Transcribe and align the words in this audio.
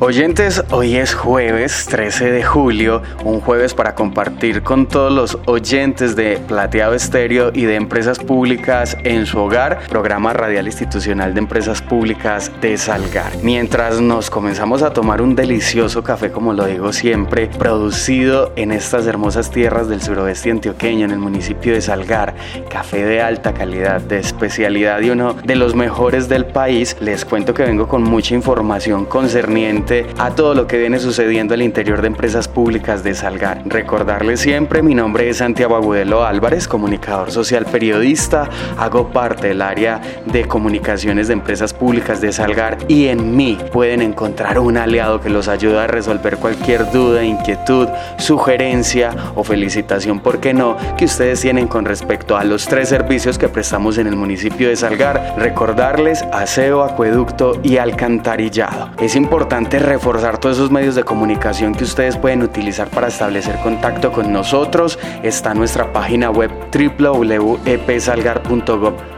Oyentes, 0.00 0.62
hoy 0.70 0.94
es 0.94 1.12
jueves 1.12 1.86
13 1.86 2.30
de 2.30 2.44
julio, 2.44 3.02
un 3.24 3.40
jueves 3.40 3.74
para 3.74 3.96
compartir 3.96 4.62
con 4.62 4.86
todos 4.86 5.12
los 5.12 5.38
oyentes 5.46 6.14
de 6.14 6.38
Plateado 6.38 6.94
Estéreo 6.94 7.50
y 7.52 7.64
de 7.64 7.74
Empresas 7.74 8.20
Públicas 8.20 8.96
en 9.02 9.26
su 9.26 9.40
hogar, 9.40 9.80
programa 9.88 10.32
radial 10.32 10.66
institucional 10.66 11.34
de 11.34 11.40
Empresas 11.40 11.82
Públicas 11.82 12.52
de 12.60 12.78
Salgar. 12.78 13.32
Mientras 13.42 14.00
nos 14.00 14.30
comenzamos 14.30 14.82
a 14.82 14.92
tomar 14.92 15.20
un 15.20 15.34
delicioso 15.34 16.04
café, 16.04 16.30
como 16.30 16.52
lo 16.52 16.66
digo 16.66 16.92
siempre, 16.92 17.48
producido 17.48 18.52
en 18.54 18.70
estas 18.70 19.04
hermosas 19.08 19.50
tierras 19.50 19.88
del 19.88 20.00
suroeste 20.00 20.52
antioqueño, 20.52 21.06
en 21.06 21.10
el 21.10 21.18
municipio 21.18 21.72
de 21.72 21.80
Salgar, 21.80 22.36
café 22.70 23.04
de 23.04 23.20
alta 23.20 23.52
calidad, 23.52 24.00
de 24.00 24.20
especialidad 24.20 25.00
y 25.00 25.10
uno 25.10 25.34
de 25.42 25.56
los 25.56 25.74
mejores 25.74 26.28
del 26.28 26.46
país, 26.46 26.96
les 27.00 27.24
cuento 27.24 27.52
que 27.52 27.64
vengo 27.64 27.88
con 27.88 28.04
mucha 28.04 28.36
información 28.36 29.04
concerniente 29.04 29.87
a 30.18 30.34
todo 30.34 30.54
lo 30.54 30.66
que 30.66 30.76
viene 30.76 30.98
sucediendo 30.98 31.54
al 31.54 31.62
interior 31.62 32.02
de 32.02 32.08
empresas 32.08 32.46
públicas 32.46 33.02
de 33.02 33.14
Salgar. 33.14 33.62
Recordarles 33.64 34.40
siempre, 34.40 34.82
mi 34.82 34.94
nombre 34.94 35.30
es 35.30 35.38
Santiago 35.38 35.76
Agudelo 35.76 36.26
Álvarez, 36.26 36.68
comunicador 36.68 37.30
social 37.30 37.64
periodista, 37.64 38.50
hago 38.76 39.08
parte 39.08 39.48
del 39.48 39.62
área 39.62 40.02
de 40.26 40.44
comunicaciones 40.44 41.28
de 41.28 41.32
empresas 41.32 41.72
públicas 41.72 42.20
de 42.20 42.32
Salgar 42.32 42.76
y 42.86 43.06
en 43.06 43.34
mí 43.34 43.56
pueden 43.72 44.02
encontrar 44.02 44.58
un 44.58 44.76
aliado 44.76 45.22
que 45.22 45.30
los 45.30 45.48
ayuda 45.48 45.84
a 45.84 45.86
resolver 45.86 46.36
cualquier 46.36 46.90
duda, 46.90 47.24
inquietud, 47.24 47.88
sugerencia 48.18 49.16
o 49.36 49.42
felicitación, 49.42 50.20
¿por 50.20 50.38
qué 50.38 50.52
no?, 50.52 50.76
que 50.98 51.06
ustedes 51.06 51.40
tienen 51.40 51.66
con 51.66 51.86
respecto 51.86 52.36
a 52.36 52.44
los 52.44 52.66
tres 52.66 52.90
servicios 52.90 53.38
que 53.38 53.48
prestamos 53.48 53.96
en 53.96 54.06
el 54.06 54.16
municipio 54.16 54.68
de 54.68 54.76
Salgar. 54.76 55.34
Recordarles 55.38 56.22
aseo, 56.30 56.82
acueducto 56.82 57.58
y 57.62 57.78
alcantarillado. 57.78 58.90
Es 59.00 59.16
importante 59.16 59.77
reforzar 59.78 60.38
todos 60.38 60.56
esos 60.56 60.70
medios 60.70 60.94
de 60.94 61.04
comunicación 61.04 61.74
que 61.74 61.84
ustedes 61.84 62.16
pueden 62.16 62.42
utilizar 62.42 62.88
para 62.88 63.08
establecer 63.08 63.58
contacto 63.62 64.10
con 64.12 64.32
nosotros. 64.32 64.98
Está 65.22 65.52
nuestra 65.54 65.92
página 65.92 66.30
web 66.30 66.50
www.epsalgar.gov 66.72 69.17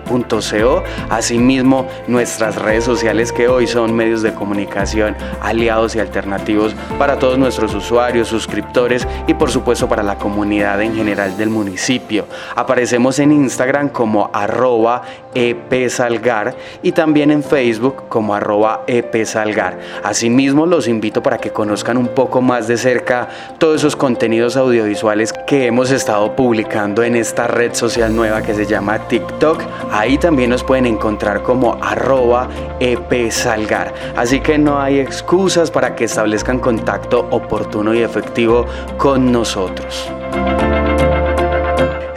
Asimismo, 1.08 1.86
nuestras 2.08 2.56
redes 2.56 2.84
sociales 2.84 3.32
que 3.32 3.48
hoy 3.48 3.66
son 3.66 3.94
medios 3.94 4.22
de 4.22 4.34
comunicación 4.34 5.16
aliados 5.40 5.94
y 5.94 6.00
alternativos 6.00 6.74
para 6.98 7.18
todos 7.18 7.38
nuestros 7.38 7.74
usuarios, 7.74 8.28
suscriptores 8.28 9.06
y 9.26 9.34
por 9.34 9.50
supuesto 9.50 9.88
para 9.88 10.02
la 10.02 10.16
comunidad 10.16 10.82
en 10.82 10.94
general 10.94 11.36
del 11.36 11.50
municipio. 11.50 12.26
Aparecemos 12.56 13.18
en 13.18 13.32
Instagram 13.32 13.88
como 13.88 14.30
arroba 14.32 15.02
epsalgar 15.34 16.56
y 16.82 16.92
también 16.92 17.30
en 17.30 17.42
Facebook 17.42 18.08
como 18.08 18.34
arroba 18.34 18.82
epsalgar. 18.86 19.78
Asimismo, 20.02 20.66
los 20.66 20.88
invito 20.88 21.22
para 21.22 21.38
que 21.38 21.50
conozcan 21.50 21.96
un 21.96 22.08
poco 22.08 22.40
más 22.40 22.66
de 22.66 22.76
cerca 22.76 23.28
todos 23.58 23.76
esos 23.76 23.96
contenidos 23.96 24.56
audiovisuales 24.56 25.32
que 25.46 25.66
hemos 25.66 25.90
estado 25.90 26.34
publicando 26.34 27.02
en 27.02 27.16
esta 27.16 27.46
red 27.46 27.74
social 27.74 28.14
nueva 28.14 28.42
que 28.42 28.54
se 28.54 28.66
llama 28.66 28.98
TikTok. 29.08 29.62
Ahí 30.00 30.16
también 30.16 30.48
nos 30.48 30.64
pueden 30.64 30.86
encontrar 30.86 31.42
como 31.42 31.74
arroba 31.74 32.48
epsalgar. 32.80 33.92
Así 34.16 34.40
que 34.40 34.56
no 34.56 34.80
hay 34.80 34.98
excusas 34.98 35.70
para 35.70 35.94
que 35.94 36.04
establezcan 36.04 36.58
contacto 36.58 37.28
oportuno 37.30 37.92
y 37.92 38.00
efectivo 38.00 38.64
con 38.96 39.30
nosotros. 39.30 40.10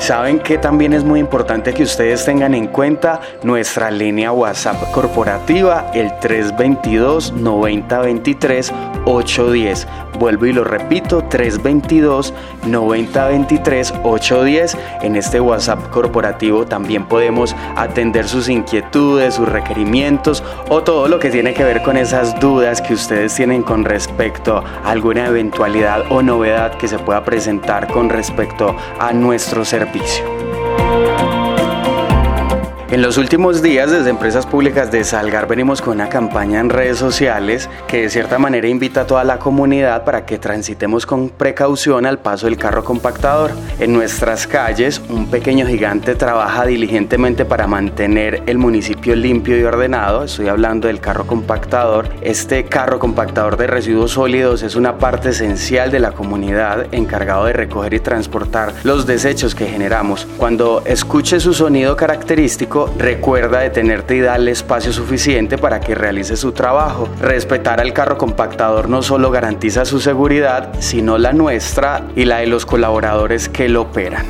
Saben 0.04 0.40
que 0.40 0.58
también 0.58 0.92
es 0.92 1.06
muy 1.06 1.22
importante 1.22 1.74
que 1.74 1.84
ustedes 1.84 2.26
tengan 2.26 2.54
en 2.54 2.68
cuenta 2.68 3.22
nuestra 3.42 3.90
línea 3.90 4.34
WhatsApp 4.34 4.92
corporativa, 4.92 5.92
el 5.94 6.20
322 6.20 7.32
9023 7.32 8.74
810. 9.06 9.88
Vuelvo 10.20 10.46
y 10.46 10.54
lo 10.54 10.66
repito, 10.66 11.24
322 11.24 12.34
9023 12.66 13.94
810. 14.04 14.78
En 15.04 15.16
este 15.16 15.40
WhatsApp 15.40 15.90
corporativo 15.90 16.66
también 16.66 17.06
podemos 17.06 17.56
atender 17.78 18.28
sus 18.28 18.50
inquietudes, 18.50 19.36
sus 19.36 19.48
requerimientos 19.48 20.44
o 20.70 20.84
todo 20.84 21.08
lo 21.08 21.18
que 21.18 21.30
tiene 21.30 21.54
que 21.54 21.64
ver 21.64 21.82
con 21.82 21.96
esas 21.96 22.38
dudas 22.42 22.82
que 22.82 22.94
ustedes 22.94 23.34
tienen 23.36 23.64
con 23.64 23.86
respecto 23.86 24.58
a 24.58 24.92
alguna 24.92 25.28
eventualidad 25.28 26.04
o 26.10 26.22
novedad 26.22 26.76
que 26.78 26.90
se 26.90 27.00
pueda 27.00 27.24
presentar 27.24 27.88
con 27.88 28.10
respecto 28.10 28.76
a 29.00 29.14
nuestro 29.14 29.64
servicio 29.64 29.93
propicio 29.94 30.33
en 32.94 33.02
los 33.02 33.18
últimos 33.18 33.64
días, 33.64 33.90
desde 33.90 34.12
Empresas 34.12 34.46
Públicas 34.46 34.92
de 34.92 35.04
Salgar, 35.04 35.48
venimos 35.48 35.82
con 35.82 35.96
una 35.96 36.10
campaña 36.10 36.60
en 36.60 36.70
redes 36.70 37.00
sociales 37.00 37.68
que 37.88 38.02
de 38.02 38.10
cierta 38.12 38.38
manera 38.38 38.68
invita 38.68 39.02
a 39.02 39.08
toda 39.08 39.24
la 39.24 39.40
comunidad 39.40 40.04
para 40.04 40.28
que 40.28 40.38
transitemos 40.38 41.08
con 41.08 41.30
precaución 41.30 42.06
al 42.06 42.20
paso 42.20 42.46
del 42.46 42.56
carro 42.56 42.84
compactador. 42.84 43.50
En 43.80 43.94
nuestras 43.94 44.46
calles, 44.46 45.02
un 45.10 45.26
pequeño 45.26 45.66
gigante 45.66 46.14
trabaja 46.14 46.68
diligentemente 46.68 47.46
para 47.46 47.66
mantener 47.66 48.44
el 48.46 48.60
municipio 48.60 49.16
limpio 49.16 49.60
y 49.60 49.64
ordenado. 49.64 50.26
Estoy 50.26 50.50
hablando 50.50 50.88
del 50.88 51.00
carro 51.00 51.26
compactador. 51.26 52.10
Este 52.22 52.66
carro 52.66 53.00
compactador 53.00 53.58
de 53.58 53.66
residuos 53.66 54.12
sólidos 54.12 54.62
es 54.62 54.76
una 54.76 55.00
parte 55.00 55.30
esencial 55.30 55.90
de 55.90 56.00
la 56.00 56.12
comunidad 56.12 56.94
encargado 56.94 57.46
de 57.46 57.54
recoger 57.54 57.96
y 57.96 58.00
transportar 58.02 58.72
los 58.84 59.08
desechos 59.08 59.56
que 59.56 59.66
generamos. 59.66 60.28
Cuando 60.38 60.84
escuche 60.86 61.40
su 61.40 61.56
sonido 61.56 61.96
característico, 61.96 62.83
recuerda 62.98 63.60
detenerte 63.60 64.16
y 64.16 64.22
darle 64.22 64.52
espacio 64.52 64.92
suficiente 64.94 65.58
para 65.58 65.80
que 65.80 65.96
realice 65.96 66.36
su 66.36 66.52
trabajo. 66.52 67.10
Respetar 67.22 67.80
al 67.80 67.94
carro 67.94 68.18
compactador 68.18 68.90
no 68.90 69.02
solo 69.02 69.32
garantiza 69.32 69.86
su 69.86 70.00
seguridad, 70.00 70.70
sino 70.80 71.18
la 71.18 71.34
nuestra 71.34 72.04
y 72.16 72.26
la 72.26 72.38
de 72.38 72.48
los 72.48 72.66
colaboradores 72.66 73.50
que 73.50 73.70
lo 73.70 73.84
operan. 73.84 74.26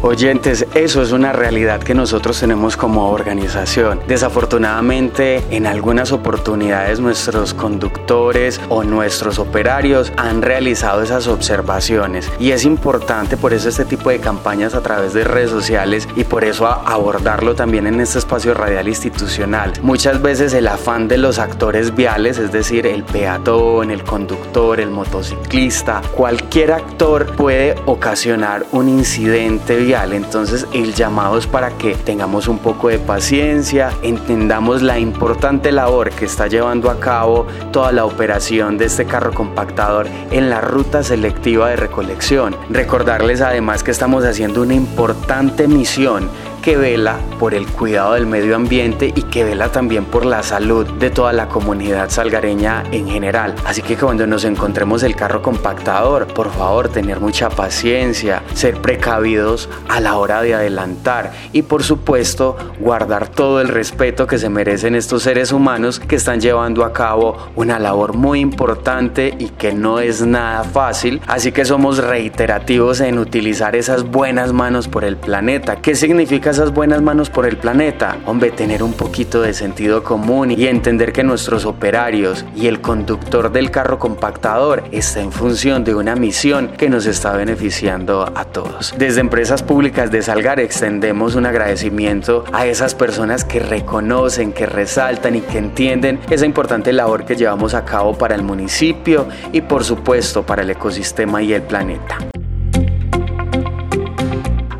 Oyentes, 0.00 0.64
eso 0.74 1.02
es 1.02 1.10
una 1.10 1.32
realidad 1.32 1.82
que 1.82 1.92
nosotros 1.92 2.38
tenemos 2.38 2.76
como 2.76 3.10
organización. 3.10 4.00
Desafortunadamente, 4.06 5.42
en 5.50 5.66
algunas 5.66 6.12
oportunidades 6.12 7.00
nuestros 7.00 7.52
conductores 7.52 8.60
o 8.68 8.84
nuestros 8.84 9.40
operarios 9.40 10.12
han 10.16 10.42
realizado 10.42 11.02
esas 11.02 11.26
observaciones 11.26 12.30
y 12.38 12.52
es 12.52 12.64
importante 12.64 13.36
por 13.36 13.52
eso 13.52 13.68
este 13.68 13.84
tipo 13.84 14.10
de 14.10 14.20
campañas 14.20 14.74
a 14.74 14.82
través 14.82 15.14
de 15.14 15.24
redes 15.24 15.50
sociales 15.50 16.06
y 16.14 16.22
por 16.22 16.44
eso 16.44 16.68
abordarlo 16.68 17.56
también 17.56 17.88
en 17.88 18.00
este 18.00 18.20
espacio 18.20 18.54
radial 18.54 18.86
institucional. 18.86 19.72
Muchas 19.82 20.22
veces 20.22 20.54
el 20.54 20.68
afán 20.68 21.08
de 21.08 21.18
los 21.18 21.40
actores 21.40 21.96
viales, 21.96 22.38
es 22.38 22.52
decir, 22.52 22.86
el 22.86 23.02
peatón, 23.02 23.90
el 23.90 24.04
conductor, 24.04 24.78
el 24.78 24.90
motociclista, 24.90 26.02
cualquier 26.14 26.70
actor 26.72 27.34
puede 27.34 27.74
ocasionar 27.86 28.64
un 28.70 28.88
incidente 28.88 29.87
entonces 29.94 30.66
el 30.74 30.92
llamado 30.92 31.38
es 31.38 31.46
para 31.46 31.70
que 31.70 31.94
tengamos 31.94 32.46
un 32.46 32.58
poco 32.58 32.88
de 32.88 32.98
paciencia, 32.98 33.90
entendamos 34.02 34.82
la 34.82 34.98
importante 34.98 35.72
labor 35.72 36.10
que 36.10 36.26
está 36.26 36.46
llevando 36.46 36.90
a 36.90 37.00
cabo 37.00 37.46
toda 37.72 37.90
la 37.92 38.04
operación 38.04 38.76
de 38.76 38.84
este 38.84 39.06
carro 39.06 39.32
compactador 39.32 40.06
en 40.30 40.50
la 40.50 40.60
ruta 40.60 41.02
selectiva 41.02 41.70
de 41.70 41.76
recolección. 41.76 42.54
Recordarles 42.68 43.40
además 43.40 43.82
que 43.82 43.90
estamos 43.90 44.24
haciendo 44.24 44.60
una 44.60 44.74
importante 44.74 45.66
misión 45.66 46.28
que 46.68 46.76
vela 46.76 47.18
por 47.38 47.54
el 47.54 47.66
cuidado 47.66 48.12
del 48.12 48.26
medio 48.26 48.54
ambiente 48.54 49.10
y 49.16 49.22
que 49.22 49.42
vela 49.42 49.72
también 49.72 50.04
por 50.04 50.26
la 50.26 50.42
salud 50.42 50.86
de 50.98 51.08
toda 51.08 51.32
la 51.32 51.48
comunidad 51.48 52.10
salgareña 52.10 52.84
en 52.92 53.08
general. 53.08 53.54
Así 53.64 53.80
que 53.80 53.96
cuando 53.96 54.26
nos 54.26 54.44
encontremos 54.44 55.02
el 55.02 55.16
carro 55.16 55.40
compactador, 55.40 56.26
por 56.26 56.50
favor, 56.52 56.90
tener 56.90 57.20
mucha 57.20 57.48
paciencia, 57.48 58.42
ser 58.52 58.82
precavidos 58.82 59.70
a 59.88 60.00
la 60.00 60.18
hora 60.18 60.42
de 60.42 60.52
adelantar 60.52 61.32
y 61.54 61.62
por 61.62 61.82
supuesto 61.84 62.58
guardar 62.78 63.28
todo 63.28 63.62
el 63.62 63.68
respeto 63.68 64.26
que 64.26 64.36
se 64.36 64.50
merecen 64.50 64.94
estos 64.94 65.22
seres 65.22 65.52
humanos 65.52 65.98
que 65.98 66.16
están 66.16 66.38
llevando 66.38 66.84
a 66.84 66.92
cabo 66.92 67.38
una 67.56 67.78
labor 67.78 68.12
muy 68.12 68.40
importante 68.40 69.34
y 69.38 69.48
que 69.48 69.72
no 69.72 70.00
es 70.00 70.20
nada 70.20 70.64
fácil. 70.64 71.22
Así 71.28 71.50
que 71.50 71.64
somos 71.64 71.96
reiterativos 71.96 73.00
en 73.00 73.18
utilizar 73.18 73.74
esas 73.74 74.04
buenas 74.04 74.52
manos 74.52 74.86
por 74.86 75.04
el 75.04 75.16
planeta. 75.16 75.76
¿Qué 75.76 75.94
significa 75.94 76.52
esas 76.58 76.74
buenas 76.74 77.00
manos 77.02 77.30
por 77.30 77.46
el 77.46 77.56
planeta? 77.56 78.18
Hombre, 78.26 78.50
tener 78.50 78.82
un 78.82 78.92
poquito 78.92 79.42
de 79.42 79.54
sentido 79.54 80.02
común 80.02 80.50
y 80.50 80.66
entender 80.66 81.12
que 81.12 81.22
nuestros 81.22 81.64
operarios 81.64 82.44
y 82.56 82.66
el 82.66 82.80
conductor 82.80 83.52
del 83.52 83.70
carro 83.70 84.00
compactador 84.00 84.82
está 84.90 85.20
en 85.20 85.30
función 85.30 85.84
de 85.84 85.94
una 85.94 86.16
misión 86.16 86.72
que 86.76 86.88
nos 86.88 87.06
está 87.06 87.36
beneficiando 87.36 88.28
a 88.34 88.44
todos. 88.44 88.92
Desde 88.98 89.20
empresas 89.20 89.62
públicas 89.62 90.10
de 90.10 90.20
Salgar 90.20 90.58
extendemos 90.58 91.36
un 91.36 91.46
agradecimiento 91.46 92.42
a 92.52 92.66
esas 92.66 92.92
personas 92.96 93.44
que 93.44 93.60
reconocen, 93.60 94.52
que 94.52 94.66
resaltan 94.66 95.36
y 95.36 95.42
que 95.42 95.58
entienden 95.58 96.18
esa 96.28 96.44
importante 96.44 96.92
labor 96.92 97.24
que 97.24 97.36
llevamos 97.36 97.74
a 97.74 97.84
cabo 97.84 98.18
para 98.18 98.34
el 98.34 98.42
municipio 98.42 99.28
y 99.52 99.60
por 99.60 99.84
supuesto 99.84 100.44
para 100.44 100.62
el 100.62 100.70
ecosistema 100.70 101.40
y 101.40 101.52
el 101.52 101.62
planeta. 101.62 102.18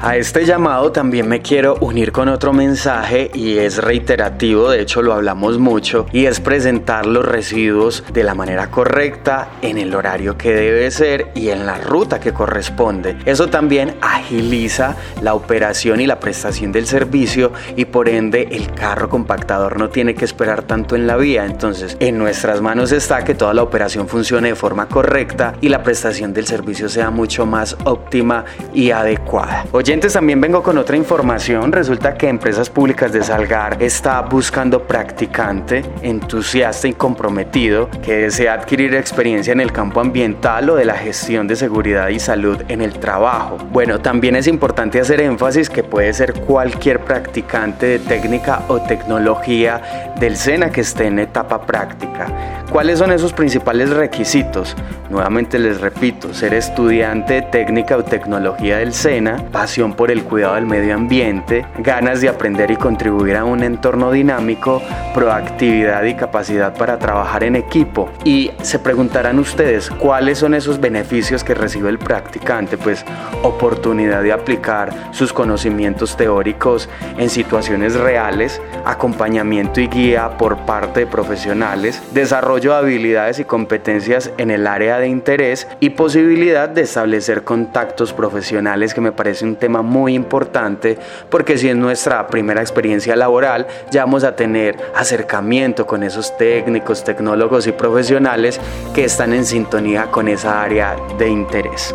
A 0.08 0.16
este 0.16 0.46
llamado 0.46 0.90
también 0.90 1.28
me 1.28 1.42
quiero 1.42 1.76
unir 1.82 2.12
con 2.12 2.30
otro 2.30 2.54
mensaje 2.54 3.30
y 3.34 3.58
es 3.58 3.76
reiterativo, 3.76 4.70
de 4.70 4.80
hecho 4.80 5.02
lo 5.02 5.12
hablamos 5.12 5.58
mucho, 5.58 6.06
y 6.12 6.24
es 6.24 6.40
presentar 6.40 7.04
los 7.04 7.26
residuos 7.26 8.02
de 8.10 8.24
la 8.24 8.34
manera 8.34 8.70
correcta, 8.70 9.50
en 9.60 9.76
el 9.76 9.94
horario 9.94 10.38
que 10.38 10.54
debe 10.54 10.90
ser 10.90 11.30
y 11.34 11.50
en 11.50 11.66
la 11.66 11.76
ruta 11.76 12.20
que 12.20 12.32
corresponde. 12.32 13.18
Eso 13.26 13.48
también 13.48 13.96
agiliza 14.00 14.96
la 15.20 15.34
operación 15.34 16.00
y 16.00 16.06
la 16.06 16.18
prestación 16.18 16.72
del 16.72 16.86
servicio 16.86 17.52
y 17.76 17.84
por 17.84 18.08
ende 18.08 18.48
el 18.50 18.72
carro 18.72 19.10
compactador 19.10 19.78
no 19.78 19.90
tiene 19.90 20.14
que 20.14 20.24
esperar 20.24 20.62
tanto 20.62 20.96
en 20.96 21.06
la 21.06 21.18
vía. 21.18 21.44
Entonces 21.44 21.98
en 22.00 22.16
nuestras 22.16 22.62
manos 22.62 22.92
está 22.92 23.24
que 23.24 23.34
toda 23.34 23.52
la 23.52 23.62
operación 23.62 24.08
funcione 24.08 24.48
de 24.48 24.54
forma 24.54 24.88
correcta 24.88 25.52
y 25.60 25.68
la 25.68 25.82
prestación 25.82 26.32
del 26.32 26.46
servicio 26.46 26.88
sea 26.88 27.10
mucho 27.10 27.44
más 27.44 27.76
óptima 27.84 28.46
y 28.72 28.90
adecuada 28.90 29.66
también 30.06 30.40
vengo 30.40 30.62
con 30.62 30.78
otra 30.78 30.96
información. 30.96 31.72
Resulta 31.72 32.14
que 32.14 32.28
Empresas 32.28 32.70
Públicas 32.70 33.12
de 33.12 33.22
Salgar 33.24 33.82
está 33.82 34.20
buscando 34.20 34.84
practicante 34.84 35.82
entusiasta 36.02 36.86
y 36.86 36.92
comprometido 36.92 37.90
que 38.02 38.18
desea 38.18 38.54
adquirir 38.54 38.94
experiencia 38.94 39.52
en 39.52 39.60
el 39.60 39.72
campo 39.72 40.00
ambiental 40.00 40.70
o 40.70 40.76
de 40.76 40.84
la 40.84 40.94
gestión 40.94 41.48
de 41.48 41.56
seguridad 41.56 42.08
y 42.10 42.20
salud 42.20 42.62
en 42.68 42.80
el 42.80 42.92
trabajo. 43.00 43.58
Bueno, 43.72 43.98
también 43.98 44.36
es 44.36 44.46
importante 44.46 45.00
hacer 45.00 45.20
énfasis 45.20 45.68
que 45.68 45.82
puede 45.82 46.12
ser 46.12 46.32
cualquier 46.32 47.00
practicante 47.00 47.86
de 47.86 47.98
técnica 47.98 48.62
o 48.68 48.80
tecnología 48.80 50.14
del 50.20 50.36
SENA 50.36 50.70
que 50.70 50.82
esté 50.82 51.06
en 51.06 51.18
etapa 51.18 51.66
práctica. 51.66 52.57
¿Cuáles 52.70 52.98
son 52.98 53.12
esos 53.12 53.32
principales 53.32 53.88
requisitos? 53.88 54.76
Nuevamente 55.08 55.58
les 55.58 55.80
repito, 55.80 56.34
ser 56.34 56.52
estudiante 56.52 57.34
de 57.34 57.42
técnica 57.42 57.96
o 57.96 58.04
tecnología 58.04 58.76
del 58.76 58.92
SENA, 58.92 59.38
pasión 59.50 59.94
por 59.94 60.10
el 60.10 60.22
cuidado 60.22 60.54
del 60.56 60.66
medio 60.66 60.94
ambiente, 60.94 61.64
ganas 61.78 62.20
de 62.20 62.28
aprender 62.28 62.70
y 62.70 62.76
contribuir 62.76 63.36
a 63.36 63.44
un 63.44 63.62
entorno 63.62 64.12
dinámico, 64.12 64.82
proactividad 65.14 66.04
y 66.04 66.14
capacidad 66.14 66.74
para 66.74 66.98
trabajar 66.98 67.42
en 67.42 67.56
equipo. 67.56 68.10
Y 68.22 68.50
se 68.60 68.78
preguntarán 68.78 69.38
ustedes, 69.38 69.88
¿cuáles 69.88 70.36
son 70.36 70.52
esos 70.52 70.78
beneficios 70.78 71.42
que 71.42 71.54
recibe 71.54 71.88
el 71.88 71.98
practicante? 71.98 72.76
Pues 72.76 73.02
oportunidad 73.42 74.22
de 74.22 74.32
aplicar 74.32 74.92
sus 75.12 75.32
conocimientos 75.32 76.18
teóricos 76.18 76.90
en 77.16 77.30
situaciones 77.30 77.94
reales, 77.94 78.60
acompañamiento 78.84 79.80
y 79.80 79.88
guía 79.88 80.36
por 80.36 80.58
parte 80.66 81.00
de 81.00 81.06
profesionales, 81.06 82.02
desarrollo 82.12 82.57
de 82.60 82.74
habilidades 82.74 83.38
y 83.38 83.44
competencias 83.44 84.30
en 84.38 84.50
el 84.50 84.66
área 84.66 84.98
de 84.98 85.08
interés 85.08 85.68
y 85.80 85.90
posibilidad 85.90 86.68
de 86.68 86.82
establecer 86.82 87.44
contactos 87.44 88.12
profesionales 88.12 88.94
que 88.94 89.00
me 89.00 89.12
parece 89.12 89.44
un 89.44 89.56
tema 89.56 89.82
muy 89.82 90.14
importante 90.14 90.98
porque 91.30 91.56
si 91.56 91.68
en 91.68 91.80
nuestra 91.80 92.26
primera 92.26 92.60
experiencia 92.60 93.16
laboral 93.16 93.66
ya 93.90 94.04
vamos 94.04 94.24
a 94.24 94.34
tener 94.34 94.76
acercamiento 94.94 95.86
con 95.86 96.02
esos 96.02 96.36
técnicos, 96.36 97.04
tecnólogos 97.04 97.66
y 97.66 97.72
profesionales 97.72 98.60
que 98.94 99.04
están 99.04 99.32
en 99.32 99.44
sintonía 99.44 100.06
con 100.10 100.28
esa 100.28 100.62
área 100.62 100.96
de 101.18 101.28
interés. 101.28 101.94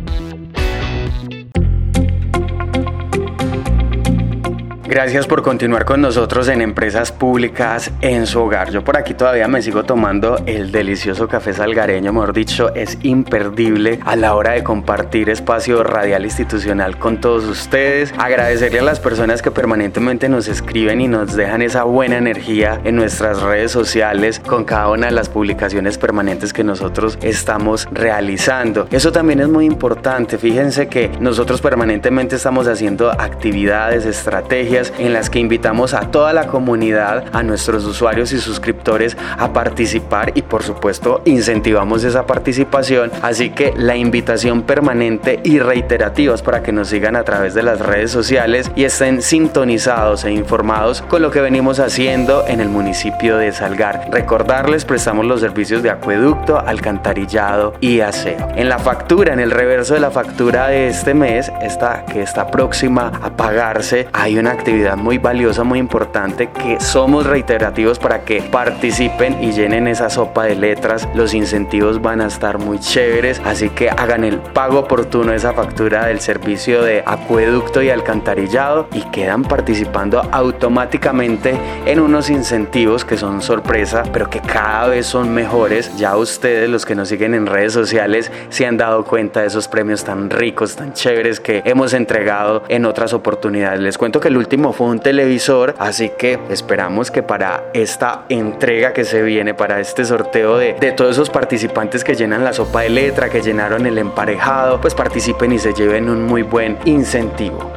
Gracias 4.89 5.27
por 5.27 5.43
continuar 5.43 5.85
con 5.85 6.01
nosotros 6.01 6.47
en 6.47 6.63
Empresas 6.63 7.11
Públicas 7.11 7.91
en 8.01 8.25
su 8.25 8.39
hogar. 8.39 8.71
Yo 8.71 8.83
por 8.83 8.97
aquí 8.97 9.13
todavía 9.13 9.47
me 9.47 9.61
sigo 9.61 9.83
tomando 9.83 10.41
el 10.47 10.71
delicioso 10.71 11.27
café 11.27 11.53
salgareño, 11.53 12.11
mejor 12.11 12.33
dicho, 12.33 12.73
es 12.73 12.97
imperdible 13.03 13.99
a 14.03 14.15
la 14.15 14.33
hora 14.33 14.53
de 14.53 14.63
compartir 14.63 15.29
espacio 15.29 15.83
radial 15.83 16.25
institucional 16.25 16.97
con 16.97 17.21
todos 17.21 17.43
ustedes. 17.43 18.15
Agradecerle 18.17 18.79
a 18.79 18.83
las 18.83 18.99
personas 18.99 19.43
que 19.43 19.51
permanentemente 19.51 20.27
nos 20.27 20.47
escriben 20.47 21.01
y 21.01 21.07
nos 21.07 21.35
dejan 21.35 21.61
esa 21.61 21.83
buena 21.83 22.17
energía 22.17 22.81
en 22.83 22.95
nuestras 22.95 23.43
redes 23.43 23.71
sociales 23.71 24.39
con 24.39 24.65
cada 24.65 24.89
una 24.89 25.05
de 25.05 25.13
las 25.13 25.29
publicaciones 25.29 25.99
permanentes 25.99 26.51
que 26.51 26.63
nosotros 26.63 27.19
estamos 27.21 27.87
realizando. 27.91 28.87
Eso 28.89 29.11
también 29.11 29.39
es 29.39 29.49
muy 29.49 29.65
importante. 29.65 30.39
Fíjense 30.39 30.87
que 30.87 31.11
nosotros 31.19 31.61
permanentemente 31.61 32.37
estamos 32.37 32.67
haciendo 32.67 33.11
actividades, 33.11 34.07
estrategias, 34.07 34.78
en 34.97 35.13
las 35.13 35.29
que 35.29 35.39
invitamos 35.39 35.93
a 35.93 36.11
toda 36.11 36.33
la 36.33 36.47
comunidad, 36.47 37.25
a 37.33 37.43
nuestros 37.43 37.85
usuarios 37.85 38.31
y 38.31 38.39
suscriptores 38.39 39.17
a 39.37 39.53
participar 39.53 40.31
y 40.35 40.41
por 40.41 40.63
supuesto 40.63 41.21
incentivamos 41.25 42.03
esa 42.03 42.25
participación. 42.25 43.11
Así 43.21 43.49
que 43.49 43.73
la 43.75 43.95
invitación 43.95 44.63
permanente 44.63 45.39
y 45.43 45.59
reiterativa 45.59 46.33
es 46.33 46.41
para 46.41 46.63
que 46.63 46.71
nos 46.71 46.89
sigan 46.89 47.15
a 47.15 47.23
través 47.23 47.53
de 47.53 47.63
las 47.63 47.79
redes 47.79 48.11
sociales 48.11 48.71
y 48.75 48.83
estén 48.85 49.21
sintonizados 49.21 50.23
e 50.25 50.31
informados 50.31 51.01
con 51.03 51.21
lo 51.21 51.31
que 51.31 51.41
venimos 51.41 51.79
haciendo 51.79 52.45
en 52.47 52.61
el 52.61 52.69
municipio 52.69 53.37
de 53.37 53.51
Salgar. 53.51 54.07
Recordarles, 54.11 54.85
prestamos 54.85 55.25
los 55.25 55.41
servicios 55.41 55.83
de 55.83 55.89
acueducto, 55.89 56.59
alcantarillado 56.59 57.73
y 57.81 57.99
aseo. 57.99 58.47
En 58.55 58.69
la 58.69 58.79
factura, 58.79 59.33
en 59.33 59.39
el 59.39 59.51
reverso 59.51 59.93
de 59.93 59.99
la 59.99 60.11
factura 60.11 60.67
de 60.67 60.87
este 60.87 61.13
mes, 61.13 61.51
esta 61.61 62.05
que 62.05 62.21
está 62.21 62.47
próxima 62.47 63.11
a 63.21 63.35
pagarse, 63.35 64.07
hay 64.13 64.37
una 64.37 64.51
actividad 64.51 64.68
actividad 64.69 64.97
muy 64.97 65.17
valiosa, 65.17 65.63
muy 65.63 65.79
importante, 65.79 66.49
que 66.49 66.79
somos 66.79 67.25
reiterativos 67.25 67.97
para 67.97 68.23
que 68.23 68.43
participen 68.43 69.43
y 69.43 69.51
llenen 69.51 69.87
esa 69.87 70.11
sopa 70.11 70.43
de 70.43 70.55
letras. 70.55 71.09
Los 71.15 71.33
incentivos 71.33 72.03
van 72.03 72.21
a 72.21 72.27
estar 72.27 72.59
muy 72.59 72.77
chéveres, 72.77 73.41
así 73.45 73.69
que 73.71 73.89
hagan 73.89 74.23
el 74.23 74.37
pago 74.37 74.77
oportuno 74.77 75.31
de 75.31 75.37
esa 75.37 75.53
factura 75.53 76.05
del 76.05 76.19
servicio 76.19 76.83
de 76.83 77.01
acueducto 77.03 77.81
y 77.81 77.89
alcantarillado 77.89 78.87
y 78.93 79.01
quedan 79.09 79.41
participando 79.41 80.21
automáticamente 80.31 81.57
en 81.87 81.99
unos 81.99 82.29
incentivos 82.29 83.03
que 83.03 83.17
son 83.17 83.41
sorpresa, 83.41 84.03
pero 84.13 84.29
que 84.29 84.39
cada 84.39 84.87
vez 84.89 85.07
son 85.07 85.33
mejores. 85.33 85.97
Ya 85.97 86.15
ustedes, 86.15 86.69
los 86.69 86.85
que 86.85 86.93
nos 86.93 87.09
siguen 87.09 87.33
en 87.33 87.47
redes 87.47 87.73
sociales, 87.73 88.31
se 88.49 88.67
han 88.67 88.77
dado 88.77 89.03
cuenta 89.03 89.41
de 89.41 89.47
esos 89.47 89.67
premios 89.67 90.03
tan 90.03 90.29
ricos, 90.29 90.75
tan 90.75 90.93
chéveres 90.93 91.39
que 91.39 91.63
hemos 91.65 91.93
entregado 91.93 92.61
en 92.67 92.85
otras 92.85 93.13
oportunidades. 93.13 93.79
Les 93.79 93.97
cuento 93.97 94.19
que 94.19 94.27
el 94.27 94.37
último 94.37 94.58
fue 94.73 94.87
un 94.87 94.99
televisor, 94.99 95.75
así 95.79 96.11
que 96.17 96.39
esperamos 96.49 97.11
que 97.11 97.23
para 97.23 97.63
esta 97.73 98.25
entrega 98.29 98.93
que 98.93 99.05
se 99.05 99.21
viene, 99.21 99.53
para 99.53 99.79
este 99.79 100.05
sorteo 100.05 100.57
de, 100.57 100.73
de 100.73 100.91
todos 100.91 101.11
esos 101.11 101.29
participantes 101.29 102.03
que 102.03 102.15
llenan 102.15 102.43
la 102.43 102.53
sopa 102.53 102.81
de 102.81 102.89
letra, 102.89 103.29
que 103.29 103.41
llenaron 103.41 103.85
el 103.85 103.97
emparejado, 103.97 104.81
pues 104.81 104.93
participen 104.93 105.53
y 105.53 105.59
se 105.59 105.73
lleven 105.73 106.09
un 106.09 106.23
muy 106.23 106.43
buen 106.43 106.77
incentivo. 106.85 107.71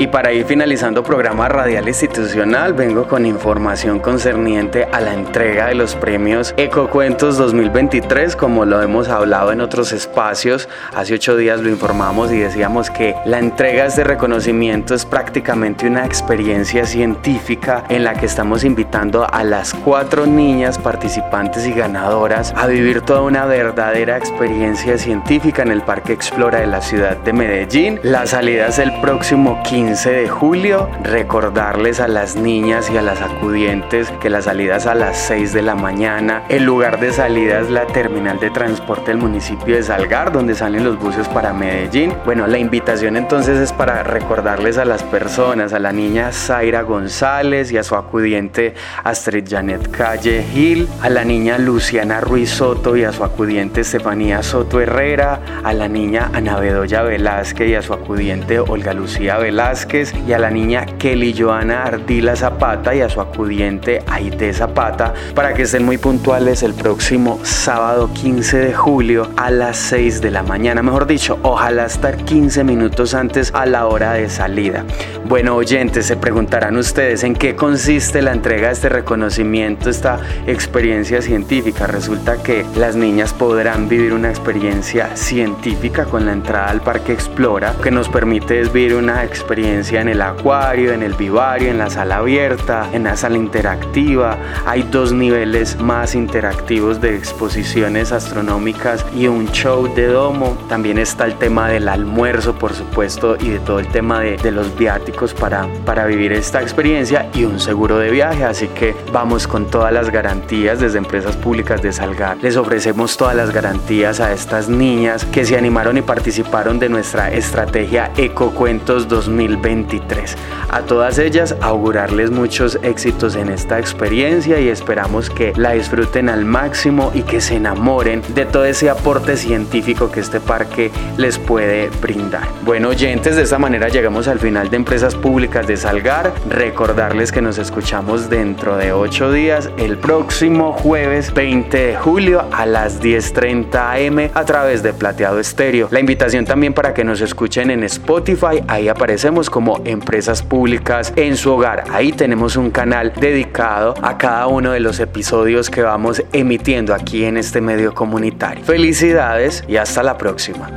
Y 0.00 0.06
para 0.06 0.32
ir 0.32 0.44
finalizando 0.44 1.02
programa 1.02 1.48
radial 1.48 1.88
institucional, 1.88 2.72
vengo 2.72 3.08
con 3.08 3.26
información 3.26 3.98
concerniente 3.98 4.86
a 4.92 5.00
la 5.00 5.12
entrega 5.12 5.66
de 5.66 5.74
los 5.74 5.96
premios 5.96 6.54
Ecocuentos 6.56 7.36
2023, 7.36 8.36
como 8.36 8.64
lo 8.64 8.80
hemos 8.80 9.08
hablado 9.08 9.50
en 9.50 9.60
otros 9.60 9.90
espacios. 9.90 10.68
Hace 10.94 11.14
ocho 11.14 11.36
días 11.36 11.60
lo 11.60 11.68
informamos 11.68 12.30
y 12.30 12.38
decíamos 12.38 12.90
que 12.90 13.16
la 13.24 13.40
entrega 13.40 13.82
de 13.82 13.88
este 13.88 14.04
reconocimiento 14.04 14.94
es 14.94 15.04
prácticamente 15.04 15.88
una 15.88 16.06
experiencia 16.06 16.86
científica 16.86 17.82
en 17.88 18.04
la 18.04 18.14
que 18.14 18.26
estamos 18.26 18.62
invitando 18.62 19.26
a 19.28 19.42
las 19.42 19.74
cuatro 19.74 20.26
niñas 20.26 20.78
participantes 20.78 21.66
y 21.66 21.72
ganadoras 21.72 22.54
a 22.56 22.68
vivir 22.68 23.00
toda 23.00 23.22
una 23.22 23.46
verdadera 23.46 24.16
experiencia 24.16 24.96
científica 24.96 25.62
en 25.62 25.72
el 25.72 25.82
Parque 25.82 26.12
Explora 26.12 26.60
de 26.60 26.68
la 26.68 26.82
ciudad 26.82 27.16
de 27.16 27.32
Medellín. 27.32 27.98
La 28.04 28.28
salida 28.28 28.68
es 28.68 28.78
el 28.78 28.92
próximo 29.00 29.60
15 29.64 29.87
15 29.88 30.10
de 30.10 30.28
julio, 30.28 30.90
recordarles 31.02 31.98
a 31.98 32.08
las 32.08 32.36
niñas 32.36 32.90
y 32.90 32.98
a 32.98 33.02
las 33.02 33.22
acudientes 33.22 34.10
que 34.20 34.28
las 34.28 34.44
salidas 34.44 34.86
a 34.86 34.94
las 34.94 35.16
6 35.16 35.54
de 35.54 35.62
la 35.62 35.76
mañana. 35.76 36.42
El 36.50 36.64
lugar 36.64 37.00
de 37.00 37.10
salida 37.10 37.60
es 37.60 37.70
la 37.70 37.86
terminal 37.86 38.38
de 38.38 38.50
transporte 38.50 39.12
del 39.12 39.16
municipio 39.16 39.76
de 39.76 39.82
Salgar, 39.82 40.30
donde 40.30 40.54
salen 40.54 40.84
los 40.84 40.98
buses 40.98 41.26
para 41.28 41.54
Medellín. 41.54 42.12
Bueno, 42.26 42.46
la 42.46 42.58
invitación 42.58 43.16
entonces 43.16 43.56
es 43.56 43.72
para 43.72 44.02
recordarles 44.02 44.76
a 44.76 44.84
las 44.84 45.02
personas, 45.04 45.72
a 45.72 45.78
la 45.78 45.90
niña 45.90 46.32
Zaira 46.32 46.82
González 46.82 47.72
y 47.72 47.78
a 47.78 47.82
su 47.82 47.94
acudiente 47.94 48.74
Astrid 49.04 49.46
Janet 49.48 49.90
Calle 49.90 50.44
Gil, 50.52 50.86
a 51.00 51.08
la 51.08 51.24
niña 51.24 51.56
Luciana 51.56 52.20
Ruiz 52.20 52.50
Soto 52.50 52.94
y 52.94 53.04
a 53.04 53.12
su 53.12 53.24
acudiente 53.24 53.80
Estefanía 53.80 54.42
Soto 54.42 54.82
Herrera, 54.82 55.40
a 55.64 55.72
la 55.72 55.88
niña 55.88 56.30
Ana 56.34 56.60
Bedoya 56.60 57.00
Velázquez 57.00 57.70
y 57.70 57.74
a 57.74 57.80
su 57.80 57.94
acudiente 57.94 58.60
Olga 58.60 58.92
Lucía 58.92 59.38
Velázquez, 59.38 59.77
y 60.26 60.32
a 60.32 60.40
la 60.40 60.50
niña 60.50 60.86
Kelly 60.98 61.32
Joana 61.38 61.84
Ardila 61.84 62.34
Zapata 62.34 62.96
y 62.96 63.00
a 63.00 63.08
su 63.08 63.20
acudiente 63.20 64.02
Aide 64.08 64.52
Zapata 64.52 65.14
para 65.36 65.54
que 65.54 65.62
estén 65.62 65.84
muy 65.84 65.98
puntuales 65.98 66.64
el 66.64 66.74
próximo 66.74 67.38
sábado 67.44 68.10
15 68.12 68.58
de 68.58 68.74
julio 68.74 69.30
a 69.36 69.52
las 69.52 69.76
6 69.76 70.20
de 70.20 70.32
la 70.32 70.42
mañana. 70.42 70.82
Mejor 70.82 71.06
dicho, 71.06 71.38
ojalá 71.42 71.86
estar 71.86 72.16
15 72.16 72.64
minutos 72.64 73.14
antes 73.14 73.52
a 73.54 73.66
la 73.66 73.86
hora 73.86 74.14
de 74.14 74.28
salida. 74.28 74.84
Bueno, 75.26 75.54
oyentes, 75.54 76.06
se 76.06 76.16
preguntarán 76.16 76.76
ustedes 76.76 77.22
en 77.22 77.34
qué 77.34 77.54
consiste 77.54 78.20
la 78.20 78.32
entrega 78.32 78.68
de 78.68 78.72
este 78.72 78.88
reconocimiento, 78.88 79.90
esta 79.90 80.18
experiencia 80.48 81.22
científica. 81.22 81.86
Resulta 81.86 82.42
que 82.42 82.64
las 82.74 82.96
niñas 82.96 83.32
podrán 83.32 83.88
vivir 83.88 84.12
una 84.12 84.30
experiencia 84.30 85.14
científica 85.16 86.04
con 86.06 86.26
la 86.26 86.32
entrada 86.32 86.68
al 86.68 86.80
Parque 86.80 87.12
Explora, 87.12 87.76
que 87.80 87.92
nos 87.92 88.08
permite 88.08 88.62
vivir 88.64 88.94
una 88.94 89.22
experiencia 89.22 89.67
en 89.68 90.08
el 90.08 90.22
acuario, 90.22 90.92
en 90.92 91.02
el 91.02 91.12
vivario, 91.12 91.70
en 91.70 91.76
la 91.76 91.90
sala 91.90 92.16
abierta, 92.16 92.88
en 92.92 93.04
la 93.04 93.16
sala 93.16 93.36
interactiva. 93.36 94.38
Hay 94.64 94.82
dos 94.82 95.12
niveles 95.12 95.78
más 95.78 96.14
interactivos 96.14 97.02
de 97.02 97.14
exposiciones 97.14 98.10
astronómicas 98.10 99.04
y 99.14 99.26
un 99.26 99.50
show 99.52 99.92
de 99.94 100.06
domo. 100.06 100.56
También 100.68 100.98
está 100.98 101.26
el 101.26 101.34
tema 101.34 101.68
del 101.68 101.88
almuerzo, 101.88 102.54
por 102.54 102.72
supuesto, 102.72 103.36
y 103.38 103.50
de 103.50 103.58
todo 103.60 103.78
el 103.78 103.88
tema 103.88 104.20
de, 104.20 104.38
de 104.38 104.50
los 104.50 104.76
viáticos 104.76 105.34
para, 105.34 105.68
para 105.84 106.06
vivir 106.06 106.32
esta 106.32 106.62
experiencia 106.62 107.28
y 107.34 107.44
un 107.44 107.60
seguro 107.60 107.98
de 107.98 108.10
viaje. 108.10 108.44
Así 108.44 108.68
que 108.68 108.94
vamos 109.12 109.46
con 109.46 109.66
todas 109.66 109.92
las 109.92 110.10
garantías 110.10 110.80
desde 110.80 110.98
empresas 110.98 111.36
públicas 111.36 111.82
de 111.82 111.92
Salgar. 111.92 112.38
Les 112.40 112.56
ofrecemos 112.56 113.18
todas 113.18 113.36
las 113.36 113.52
garantías 113.52 114.20
a 114.20 114.32
estas 114.32 114.70
niñas 114.70 115.26
que 115.26 115.44
se 115.44 115.58
animaron 115.58 115.98
y 115.98 116.02
participaron 116.02 116.78
de 116.78 116.88
nuestra 116.88 117.30
estrategia 117.30 118.10
Ecocuentos 118.16 119.08
2020 119.08 119.57
23. 119.60 120.36
A 120.70 120.82
todas 120.82 121.18
ellas 121.18 121.56
augurarles 121.60 122.30
muchos 122.30 122.78
éxitos 122.82 123.36
en 123.36 123.48
esta 123.48 123.78
experiencia 123.78 124.60
y 124.60 124.68
esperamos 124.68 125.30
que 125.30 125.52
la 125.56 125.72
disfruten 125.72 126.28
al 126.28 126.44
máximo 126.44 127.10
y 127.14 127.22
que 127.22 127.40
se 127.40 127.56
enamoren 127.56 128.22
de 128.34 128.44
todo 128.44 128.64
ese 128.64 128.90
aporte 128.90 129.36
científico 129.36 130.10
que 130.10 130.20
este 130.20 130.40
parque 130.40 130.90
les 131.16 131.38
puede 131.38 131.90
brindar. 132.00 132.48
Bueno 132.64 132.88
oyentes, 132.88 133.36
de 133.36 133.42
esta 133.42 133.58
manera 133.58 133.88
llegamos 133.88 134.28
al 134.28 134.38
final 134.38 134.70
de 134.70 134.76
Empresas 134.76 135.14
Públicas 135.14 135.66
de 135.66 135.76
Salgar. 135.76 136.32
Recordarles 136.48 137.32
que 137.32 137.42
nos 137.42 137.58
escuchamos 137.58 138.28
dentro 138.28 138.76
de 138.76 138.92
8 138.92 139.32
días, 139.32 139.70
el 139.78 139.98
próximo 139.98 140.72
jueves 140.72 141.32
20 141.32 141.76
de 141.76 141.96
julio 141.96 142.44
a 142.52 142.66
las 142.66 143.02
10.30 143.02 144.08
am 144.08 144.30
a 144.34 144.44
través 144.44 144.82
de 144.82 144.92
Plateado 144.92 145.38
Estéreo. 145.38 145.88
La 145.90 146.00
invitación 146.00 146.44
también 146.44 146.74
para 146.74 146.94
que 146.94 147.04
nos 147.04 147.20
escuchen 147.20 147.70
en 147.70 147.82
Spotify, 147.84 148.62
ahí 148.68 148.88
aparecemos 148.88 149.47
como 149.50 149.82
Empresas 149.84 150.42
Públicas 150.42 151.12
en 151.16 151.36
su 151.36 151.52
hogar. 151.52 151.84
Ahí 151.90 152.12
tenemos 152.12 152.56
un 152.56 152.70
canal 152.70 153.12
dedicado 153.18 153.94
a 154.02 154.18
cada 154.18 154.46
uno 154.46 154.72
de 154.72 154.80
los 154.80 155.00
episodios 155.00 155.70
que 155.70 155.82
vamos 155.82 156.22
emitiendo 156.32 156.94
aquí 156.94 157.24
en 157.24 157.36
este 157.36 157.60
medio 157.60 157.94
comunitario. 157.94 158.64
Felicidades 158.64 159.64
y 159.68 159.76
hasta 159.76 160.02
la 160.02 160.18
próxima. 160.18 160.70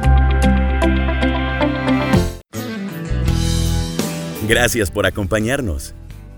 Gracias 4.48 4.92
por 4.92 5.06
acompañarnos. 5.06 5.94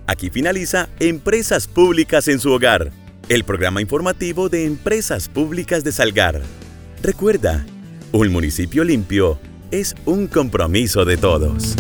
Aquí 0.06 0.30
finaliza 0.30 0.90
Empresas 1.00 1.68
Públicas 1.68 2.28
en 2.28 2.40
su 2.40 2.52
hogar, 2.52 2.92
el 3.30 3.44
programa 3.44 3.82
informativo 3.82 4.50
de 4.50 4.66
Empresas 4.66 5.30
Públicas 5.30 5.84
de 5.84 5.92
Salgar. 5.92 6.42
Recuerda, 7.02 7.66
un 8.12 8.32
municipio 8.32 8.84
limpio 8.84 9.40
es 9.72 9.96
un 10.06 10.28
compromiso 10.28 11.04
de 11.06 11.18
todos. 11.18 11.76